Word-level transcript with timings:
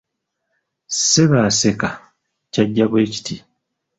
Ssebaaseka 0.95 1.89
kyajja 2.53 2.85
bwe 2.91 3.01
kiti; 3.13 3.35